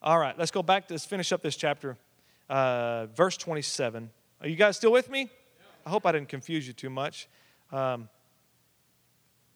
[0.02, 1.96] All right, let's go back to let's finish up this chapter,
[2.48, 4.10] uh, verse 27.
[4.40, 5.28] Are you guys still with me?
[5.84, 7.28] I hope I didn't confuse you too much.
[7.72, 8.08] Um,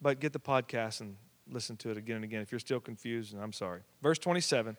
[0.00, 1.16] but get the podcast and
[1.50, 2.42] listen to it again and again.
[2.42, 3.80] If you're still confused, and I'm sorry.
[4.02, 4.76] Verse 27.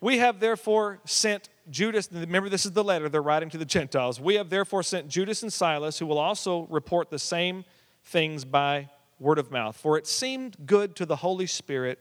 [0.00, 4.20] We have therefore sent Judas, remember this is the letter they're writing to the Gentiles.
[4.20, 7.64] We have therefore sent Judas and Silas, who will also report the same
[8.04, 9.76] things by word of mouth.
[9.76, 11.98] For it seemed good to the Holy Spirit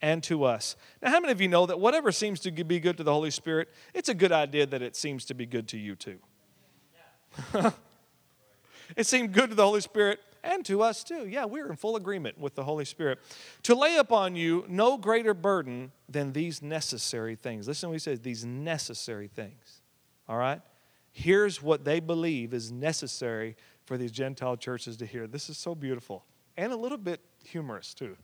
[0.00, 0.76] and to us.
[1.02, 3.30] Now, how many of you know that whatever seems to be good to the Holy
[3.30, 6.18] Spirit, it's a good idea that it seems to be good to you too?
[8.96, 11.26] it seemed good to the Holy Spirit and to us too.
[11.26, 13.18] Yeah, we're in full agreement with the Holy Spirit.
[13.64, 17.68] To lay upon you no greater burden than these necessary things.
[17.68, 19.82] Listen what he says these necessary things.
[20.28, 20.60] All right?
[21.12, 25.26] Here's what they believe is necessary for these Gentile churches to hear.
[25.26, 26.24] This is so beautiful
[26.56, 28.16] and a little bit humorous too.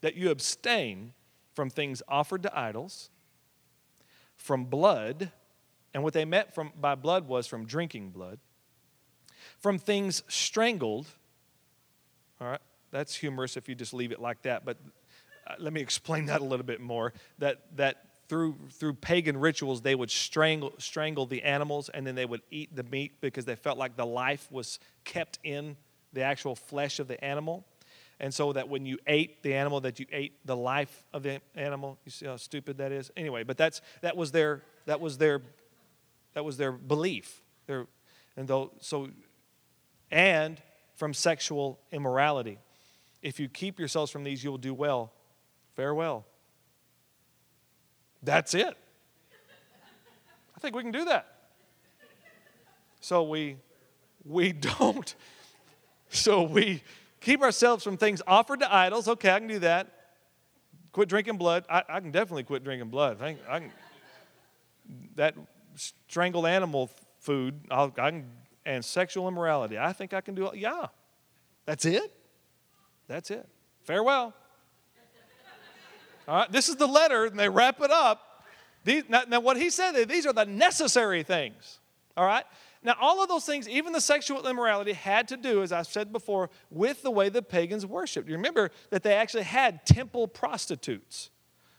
[0.00, 1.12] That you abstain
[1.54, 3.10] from things offered to idols,
[4.36, 5.32] from blood,
[5.94, 8.38] and what they meant from, by blood was from drinking blood,
[9.58, 11.06] from things strangled,
[12.40, 12.60] all right?
[12.90, 14.78] That's humorous if you just leave it like that, but
[15.46, 17.12] uh, let me explain that a little bit more.
[17.38, 17.96] That, that
[18.28, 22.74] through, through pagan rituals, they would strangle, strangle the animals and then they would eat
[22.74, 25.76] the meat because they felt like the life was kept in
[26.12, 27.64] the actual flesh of the animal.
[28.20, 31.40] And so that when you ate the animal, that you ate the life of the
[31.54, 31.98] animal.
[32.04, 33.12] You see how stupid that is?
[33.16, 35.40] Anyway, but that's that was their that was their
[36.34, 37.42] that was their belief.
[37.66, 37.86] Their,
[38.36, 39.08] and though so
[40.10, 40.60] and
[40.98, 42.58] from sexual immorality.
[43.22, 45.12] If you keep yourselves from these, you will do well.
[45.76, 46.26] Farewell.
[48.22, 48.76] That's it.
[50.56, 51.26] I think we can do that.
[53.00, 53.58] So we
[54.24, 55.14] we don't.
[56.10, 56.82] So we
[57.20, 59.06] keep ourselves from things offered to idols.
[59.06, 59.86] Okay, I can do that.
[60.90, 61.64] Quit drinking blood.
[61.70, 63.22] I, I can definitely quit drinking blood.
[63.22, 63.72] I, I can,
[65.14, 65.34] that
[65.76, 67.60] strangled animal food.
[67.70, 68.30] I'll, I can,
[68.68, 69.78] and sexual immorality.
[69.78, 70.56] I think I can do it.
[70.56, 70.88] Yeah,
[71.64, 72.12] that's it.
[73.08, 73.48] That's it.
[73.82, 74.34] Farewell.
[76.28, 78.44] All right, this is the letter, and they wrap it up.
[78.84, 81.80] These, now, now, what he said, these are the necessary things.
[82.18, 82.44] All right?
[82.82, 86.12] Now, all of those things, even the sexual immorality, had to do, as I've said
[86.12, 88.28] before, with the way the pagans worshiped.
[88.28, 91.30] You remember that they actually had temple prostitutes,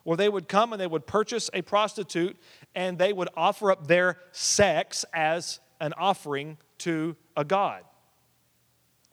[0.04, 2.36] where they would come and they would purchase a prostitute
[2.73, 7.83] and they would offer up their sex as an offering to a god.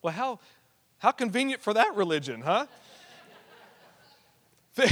[0.01, 0.39] Well, how,
[0.99, 2.65] how convenient for that religion, huh?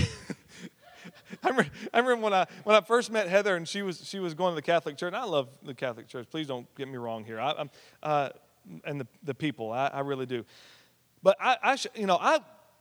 [1.43, 4.51] I remember, when, I, when I first met Heather and she was, she was going
[4.51, 5.07] to the Catholic Church.
[5.07, 6.27] And I love the Catholic Church.
[6.29, 7.39] Please don't get me wrong here.
[7.39, 7.67] I,
[8.01, 8.29] uh,
[8.83, 10.45] and the, the people, I, I really do.
[11.21, 12.39] But I, I you know, I,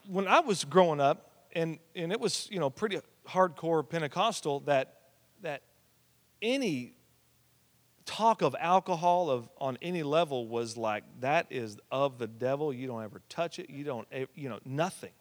[0.09, 4.99] when I was growing up, and, and it was, you know, pretty hardcore Pentecostal that,
[5.43, 5.63] that
[6.43, 6.95] any
[8.07, 12.87] talk of alcohol of on any level was like that is of the devil you
[12.87, 15.13] don't ever touch it you don't you know nothing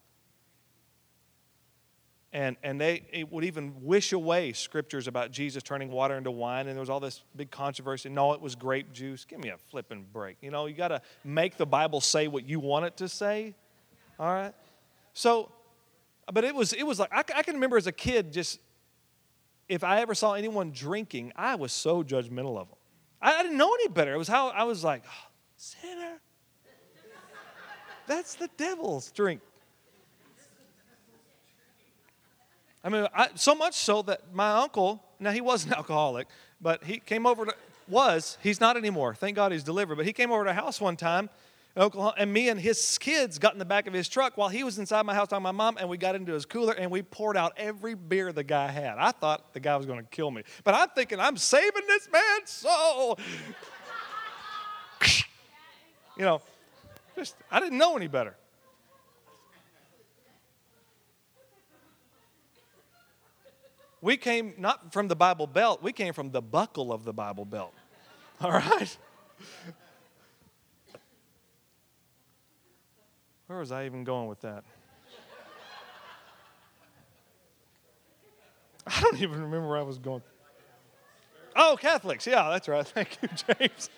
[2.33, 6.75] and, and they would even wish away scriptures about Jesus turning water into wine, and
[6.75, 8.09] there was all this big controversy.
[8.09, 9.23] No, it was grape juice.
[9.23, 10.37] Give me a flipping break.
[10.41, 13.53] You know, you got to make the Bible say what you want it to say.
[14.19, 14.53] All right?
[15.13, 15.51] So,
[16.33, 18.59] but it was, it was like, I, I can remember as a kid, just
[19.67, 22.77] if I ever saw anyone drinking, I was so judgmental of them.
[23.21, 24.13] I, I didn't know any better.
[24.13, 26.19] It was how I was like, oh, sinner.
[28.05, 29.41] That's the devil's drink.
[32.83, 36.27] I mean, I, so much so that my uncle, now he was an alcoholic,
[36.59, 37.55] but he came over to,
[37.87, 39.15] was, he's not anymore.
[39.15, 39.95] Thank God he's delivered.
[39.95, 41.29] But he came over to the house one time
[41.75, 44.63] Oklahoma, and me and his kids got in the back of his truck while he
[44.63, 46.91] was inside my house talking to my mom, and we got into his cooler and
[46.91, 48.97] we poured out every beer the guy had.
[48.99, 50.43] I thought the guy was going to kill me.
[50.63, 53.17] But I'm thinking, I'm saving this man's soul.
[56.17, 56.41] you know,
[57.15, 58.35] just, I didn't know any better.
[63.99, 67.45] We came not from the Bible belt, we came from the buckle of the Bible
[67.45, 67.73] belt.
[68.41, 68.95] All right?
[73.47, 74.63] Where was I even going with that?
[78.85, 80.21] I don't even remember where I was going.
[81.55, 82.27] Oh, Catholics.
[82.27, 82.85] Yeah, that's right.
[82.87, 83.89] Thank you, James.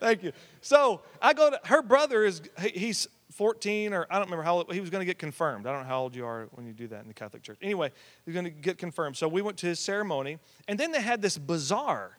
[0.00, 0.32] Thank you.
[0.60, 4.72] So I go to her brother is he's 14 or I don't remember how old,
[4.72, 5.66] he was going to get confirmed.
[5.66, 7.58] I don't know how old you are when you do that in the Catholic Church.
[7.62, 7.90] Anyway,
[8.24, 9.16] he's going to get confirmed.
[9.16, 12.18] So we went to his ceremony, and then they had this bazaar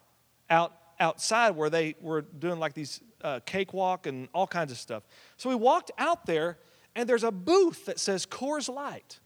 [0.50, 5.02] out outside where they were doing like these uh, cakewalk and all kinds of stuff.
[5.36, 6.58] So we walked out there,
[6.94, 9.18] and there's a booth that says Coors Light,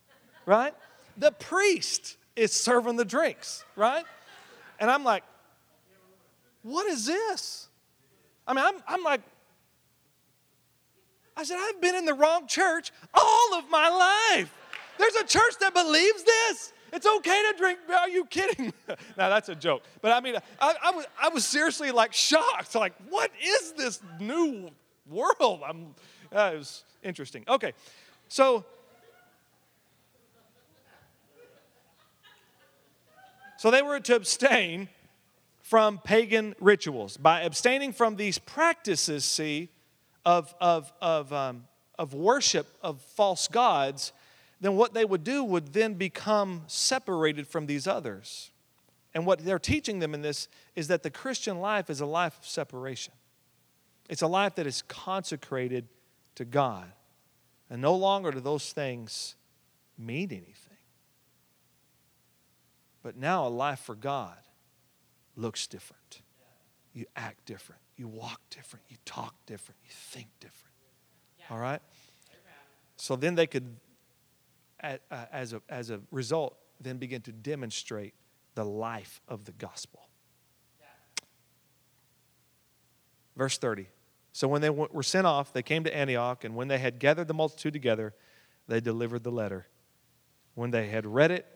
[0.47, 0.73] right?
[1.19, 4.05] the priest is serving the drinks, right?
[4.79, 5.25] And I'm like,
[6.63, 7.69] what is this?
[8.47, 9.21] I mean, I'm, I'm like,
[11.37, 14.53] I said, I've been in the wrong church all of my life.
[14.99, 16.73] There's a church that believes this.
[16.93, 17.79] It's okay to drink.
[17.95, 18.73] Are you kidding?
[19.17, 19.83] now that's a joke.
[20.01, 22.75] But I mean, I, I, was, I was seriously like shocked.
[22.75, 24.71] Like, what is this new
[25.09, 25.63] world?
[25.67, 25.95] I'm,
[26.35, 27.45] uh, it was interesting.
[27.49, 27.73] Okay,
[28.29, 28.65] so.
[33.59, 34.89] So they were to abstain
[35.63, 37.17] from pagan rituals.
[37.17, 39.69] By abstaining from these practices, see,
[40.25, 41.65] of, of, of, um,
[41.99, 44.13] of worship of false gods,
[44.61, 48.51] then what they would do would then become separated from these others.
[49.15, 52.39] And what they're teaching them in this is that the Christian life is a life
[52.39, 53.15] of separation.
[54.09, 55.89] It's a life that is consecrated
[56.35, 56.91] to God.
[57.71, 59.35] And no longer do those things
[59.99, 60.55] mean anything.
[63.03, 64.39] But now a life for God
[65.37, 66.23] looks different.
[66.93, 67.81] You act different.
[67.99, 70.73] You walk different, you talk different, you think different.
[71.51, 71.83] All right?
[72.97, 73.77] So then they could,
[74.81, 78.15] as a, as a result, then begin to demonstrate
[78.55, 80.01] the life of the gospel.
[83.37, 83.87] Verse 30
[84.33, 87.29] So when they were sent off, they came to Antioch, and when they had gathered
[87.29, 88.15] the multitude together,
[88.67, 89.69] they delivered the letter.
[90.55, 91.47] When they had read it,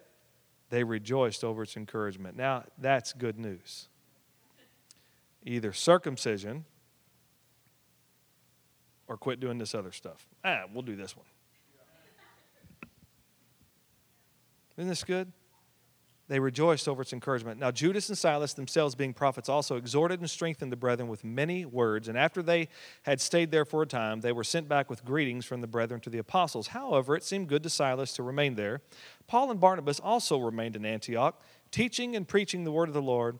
[0.71, 2.37] they rejoiced over its encouragement.
[2.37, 3.89] Now, that's good news.
[5.45, 6.65] Either circumcision
[9.09, 10.27] or quit doing this other stuff.
[10.45, 11.27] Ah, we'll do this one.
[14.83, 15.31] Isn't this good?
[16.27, 17.61] They rejoiced over its encouragement.
[17.61, 21.65] Now, Judas and Silas, themselves being prophets, also exhorted and strengthened the brethren with many
[21.65, 22.09] words.
[22.09, 22.69] And after they
[23.05, 26.01] had stayed there for a time, they were sent back with greetings from the brethren
[26.01, 26.69] to the apostles.
[26.69, 28.81] However, it seemed good to Silas to remain there.
[29.29, 33.39] Paul and Barnabas also remained in Antioch, teaching and preaching the word of the Lord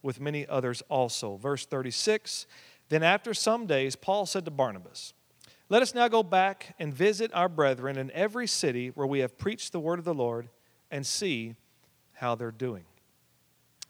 [0.00, 1.36] with many others also.
[1.38, 2.46] Verse 36
[2.88, 5.12] Then after some days, Paul said to Barnabas,
[5.68, 9.36] Let us now go back and visit our brethren in every city where we have
[9.36, 10.50] preached the word of the Lord
[10.94, 11.56] and see
[12.12, 12.84] how they're doing.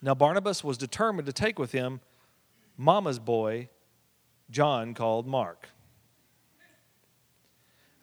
[0.00, 2.00] Now, Barnabas was determined to take with him
[2.78, 3.68] Mama's boy,
[4.50, 5.68] John, called Mark.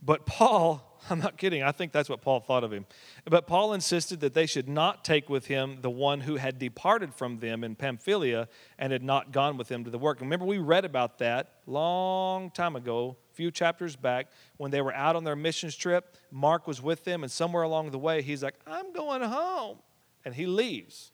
[0.04, 2.86] But Paul, I'm not kidding, I think that's what Paul thought of him.
[3.26, 7.16] But Paul insisted that they should not take with him the one who had departed
[7.16, 8.48] from them in Pamphylia
[8.78, 10.22] and had not gone with them to the work.
[10.22, 14.28] Remember, we read about that long time ago, few chapters back,
[14.58, 16.16] when they were out on their missions trip.
[16.30, 19.80] Mark was with them, and somewhere along the way, he's like, I'm going home
[20.24, 21.12] and he leaves.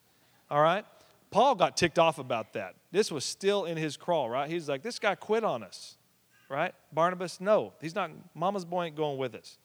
[0.51, 0.83] All right?
[1.31, 2.75] Paul got ticked off about that.
[2.91, 4.49] This was still in his crawl, right?
[4.49, 5.95] He's like, this guy quit on us,
[6.49, 6.73] right?
[6.91, 8.11] Barnabas, no, he's not.
[8.35, 9.57] Mama's boy ain't going with us.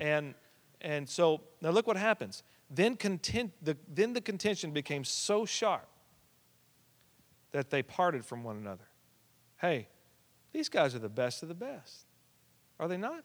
[0.00, 0.34] And
[0.80, 2.42] and so now look what happens.
[2.70, 5.86] Then content, the, then the contention became so sharp
[7.52, 8.88] that they parted from one another.
[9.60, 9.88] Hey,
[10.52, 12.06] these guys are the best of the best.
[12.78, 13.24] Are they not?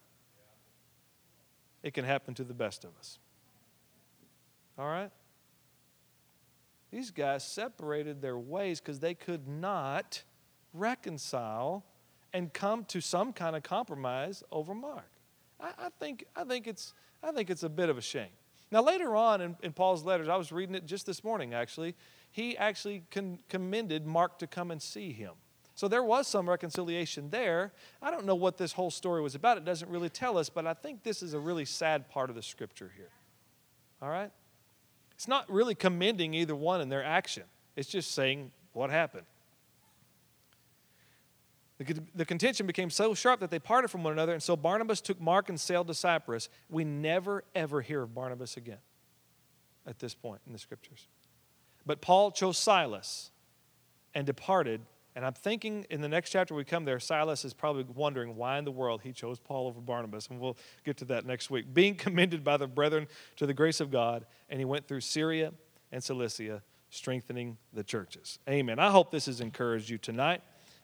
[1.83, 3.19] It can happen to the best of us.
[4.77, 5.11] All right?
[6.91, 10.23] These guys separated their ways because they could not
[10.73, 11.83] reconcile
[12.33, 15.09] and come to some kind of compromise over Mark.
[15.59, 18.29] I, I think, I, think it's, I think it's a bit of a shame.
[18.71, 21.95] Now, later on in, in Paul's letters, I was reading it just this morning actually,
[22.31, 25.33] he actually con- commended Mark to come and see him.
[25.77, 27.71] So there was some reconciliation there.
[28.01, 29.57] I don't know what this whole story was about.
[29.57, 32.35] It doesn't really tell us, but I think this is a really sad part of
[32.35, 33.11] the scripture here.
[34.01, 34.31] All right?
[35.13, 37.43] It's not really commending either one in their action,
[37.75, 39.27] it's just saying what happened.
[41.77, 44.99] The, the contention became so sharp that they parted from one another, and so Barnabas
[44.99, 46.49] took Mark and sailed to Cyprus.
[46.71, 48.79] We never, ever hear of Barnabas again
[49.85, 51.07] at this point in the scriptures.
[51.85, 53.29] But Paul chose Silas
[54.15, 54.81] and departed
[55.17, 58.59] and I'm thinking in the next chapter we come there, Silas is probably wondering why
[58.59, 60.27] in the world he chose Paul over Barnabas.
[60.27, 61.73] And we'll get to that next week.
[61.73, 63.07] Being commended by the brethren
[63.37, 65.53] to the grace of God, and he went through Syria
[65.91, 66.61] and Cilicia,
[66.91, 68.37] strengthening the churches.
[68.47, 68.77] Amen.
[68.77, 70.43] I hope this has encouraged you tonight.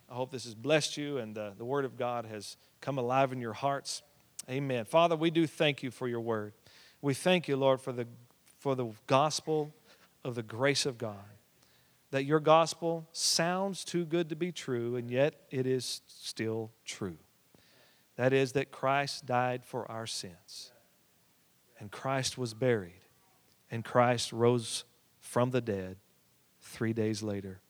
[0.10, 3.34] I hope this has blessed you and uh, the word of God has come alive
[3.34, 4.02] in your hearts.
[4.50, 4.86] Amen.
[4.86, 6.54] Father, we do thank you for your word.
[7.04, 8.08] We thank you, Lord, for the,
[8.58, 9.76] for the gospel
[10.24, 11.33] of the grace of God
[12.14, 17.18] that your gospel sounds too good to be true, and yet it is still true.
[18.18, 20.72] That is, that Christ died for our sins,
[21.80, 23.02] and Christ was buried,
[23.72, 24.84] and Christ rose
[25.22, 25.98] from the dead
[26.62, 27.62] three days later.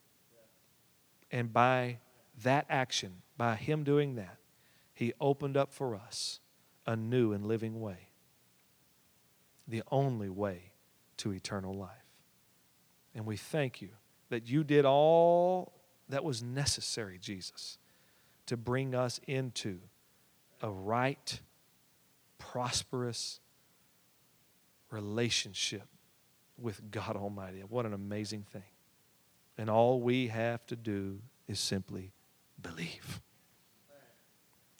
[1.31, 1.99] And by
[2.43, 4.39] that action, by Him doing that,
[4.93, 6.41] He opened up for us
[6.85, 8.09] a new and living way,
[9.69, 10.73] the only way
[11.15, 11.91] to eternal life.
[13.15, 13.91] And we thank you
[14.33, 15.73] that you did all
[16.09, 17.77] that was necessary, Jesus,
[18.47, 19.79] to bring us into
[20.59, 21.39] a right,
[22.39, 23.39] prosperous
[24.89, 25.83] relationship
[26.57, 27.59] with God Almighty.
[27.59, 28.63] What an amazing thing.
[29.55, 32.11] And all we have to do is simply
[32.59, 33.21] believe.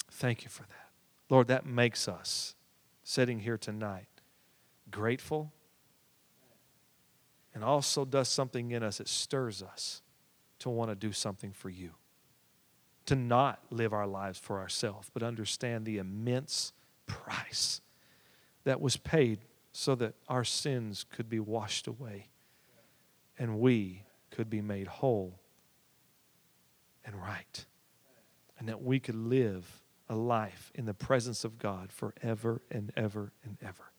[0.09, 0.89] Thank you for that.
[1.29, 2.55] Lord, that makes us,
[3.03, 4.07] sitting here tonight,
[4.89, 5.53] grateful
[7.53, 10.01] and also does something in us that stirs us
[10.59, 11.91] to want to do something for you.
[13.07, 16.73] To not live our lives for ourselves, but understand the immense
[17.05, 17.81] price
[18.63, 19.39] that was paid
[19.71, 22.29] so that our sins could be washed away
[23.37, 25.39] and we could be made whole
[27.05, 27.65] and right.
[28.57, 33.33] And that we could live a life in the presence of God forever and ever
[33.43, 33.92] and ever.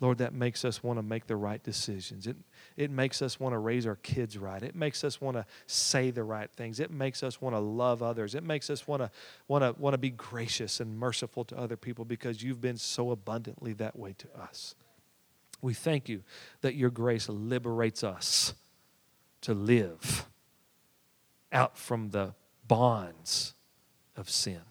[0.00, 2.26] Lord, that makes us want to make the right decisions.
[2.26, 2.36] It,
[2.76, 4.60] it makes us want to raise our kids right.
[4.62, 6.80] It makes us want to say the right things.
[6.80, 8.34] It makes us want to love others.
[8.34, 9.10] It makes us want to,
[9.46, 13.12] want to, want to be gracious and merciful to other people because you've been so
[13.12, 14.74] abundantly that way to us.
[15.60, 16.24] We thank you
[16.62, 18.54] that your grace liberates us
[19.42, 20.26] to live
[21.52, 22.34] out from the
[22.66, 23.54] bonds
[24.16, 24.62] of sin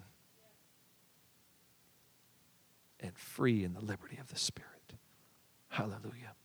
[2.99, 4.70] and free in the liberty of the Spirit.
[5.71, 6.35] Hallelujah.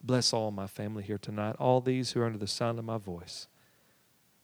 [0.00, 2.98] Bless all my family here tonight, all these who are under the sound of my
[2.98, 3.48] voice.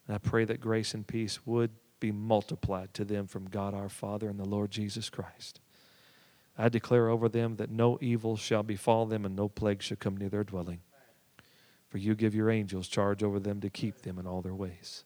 [0.07, 1.71] And I pray that grace and peace would
[2.01, 5.61] be multiplied to them from God our Father and the Lord Jesus Christ.
[6.59, 10.17] I declare over them that no evil shall befall them and no plague shall come
[10.17, 10.81] near their dwelling.
[11.89, 15.05] For you give your angels charge over them to keep them in all their ways.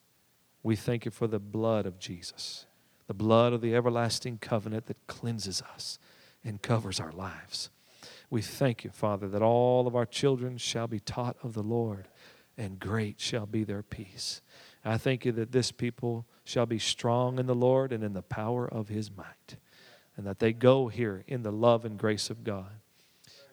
[0.63, 2.65] We thank you for the blood of Jesus,
[3.05, 5.99] the blood of the everlasting covenant that cleanses us
[6.43, 7.69] and covers our lives.
[8.31, 12.07] We thank you, Father, that all of our children shall be taught of the Lord,
[12.57, 14.41] and great shall be their peace.
[14.85, 18.21] I thank you that this people shall be strong in the Lord and in the
[18.21, 19.57] power of his might,
[20.15, 22.71] and that they go here in the love and grace of God.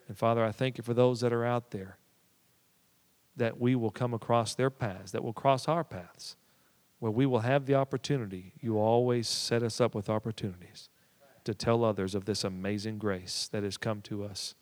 [0.07, 1.97] And Father, I thank you for those that are out there
[3.35, 6.37] that we will come across their paths, that will cross our paths,
[6.99, 8.53] where we will have the opportunity.
[8.61, 10.87] You always set us up with opportunities
[11.43, 14.55] to tell others of this amazing grace that has come to us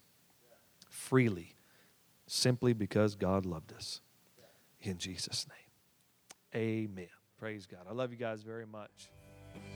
[1.08, 1.56] freely,
[2.28, 4.02] simply because God loved us.
[4.82, 7.08] In Jesus' name, amen.
[7.40, 7.82] Praise God.
[7.90, 9.10] I love you guys very much.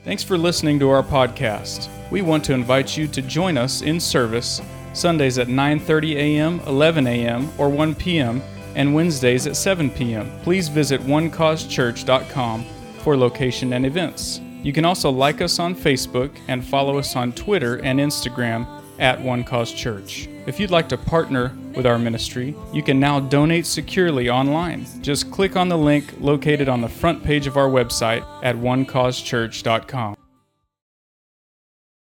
[0.03, 1.89] Thanks for listening to our podcast.
[2.11, 4.61] We want to invite you to join us in service
[4.93, 8.41] Sundays at 9:30 a.m., 11 a.m., or 1 p.m
[8.75, 10.31] and Wednesdays at 7 p.m.
[10.43, 12.65] Please visit onecausechurch.com
[12.99, 14.41] for location and events.
[14.63, 19.19] You can also like us on Facebook and follow us on Twitter and Instagram at
[19.19, 20.29] One Cause Church.
[20.45, 24.85] If you'd like to partner with our ministry, you can now donate securely online.
[25.01, 30.15] Just click on the link located on the front page of our website at onecausechurch.com.